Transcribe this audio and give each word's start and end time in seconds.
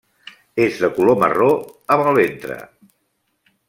És 0.65 0.79
de 0.85 0.89
color 0.95 1.19
marró, 1.25 1.51
amb 1.97 2.09
el 2.13 2.21
ventre. 2.25 2.61